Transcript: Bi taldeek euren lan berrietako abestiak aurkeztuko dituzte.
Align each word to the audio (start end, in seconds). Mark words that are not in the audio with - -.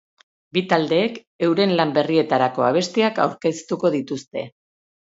Bi 0.57 0.63
taldeek 0.71 1.19
euren 1.49 1.75
lan 1.81 1.93
berrietako 1.99 2.67
abestiak 2.71 3.25
aurkeztuko 3.29 3.95
dituzte. 3.99 4.51